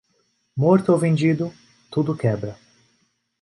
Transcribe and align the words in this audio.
Morto 0.57 0.93
ou 0.93 0.97
vendido, 0.97 1.53
tudo 1.91 2.17
quebra. 2.17 2.57